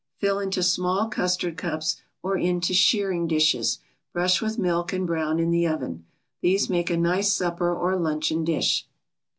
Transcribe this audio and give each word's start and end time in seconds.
Fill 0.17 0.39
into 0.39 0.63
small 0.63 1.07
custard 1.09 1.55
cups 1.55 2.01
or 2.23 2.35
into 2.35 2.73
shirring 2.73 3.27
dishes, 3.27 3.77
brush 4.13 4.41
with 4.41 4.57
milk 4.57 4.91
and 4.91 5.05
brown 5.05 5.37
in 5.39 5.51
the 5.51 5.67
oven. 5.67 6.05
These 6.41 6.71
make 6.71 6.89
a 6.89 6.97
nice 6.97 7.31
supper 7.31 7.71
or 7.71 7.95
luncheon 7.95 8.43
dish. 8.43 8.87